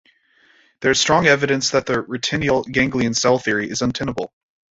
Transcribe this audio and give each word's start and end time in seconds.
There 0.79 0.89
is 0.89 0.99
strong 0.99 1.27
evidence 1.27 1.69
that 1.69 1.85
the 1.85 2.01
retinal 2.01 2.63
ganglion 2.63 3.13
cell 3.13 3.37
theory 3.37 3.69
is 3.69 3.83
untenable. 3.83 4.33